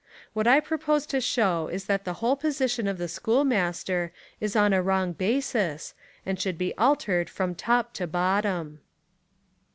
What 0.33 0.47
I 0.47 0.59
propose 0.59 1.05
to 1.05 1.21
show 1.21 1.67
is 1.67 1.85
that 1.85 2.05
the 2.05 2.13
whole 2.15 2.35
position 2.35 2.87
of 2.87 2.97
the 2.97 3.07
schoolmaster 3.07 4.11
is 4.39 4.55
on 4.55 4.73
a 4.73 4.81
wrong 4.81 5.13
basis 5.13 5.93
and 6.25 6.39
should 6.41 6.57
be 6.57 6.75
altered 6.75 7.29
from 7.29 7.53
top 7.53 7.93
to 7.93 8.07
bottom. 8.07 8.81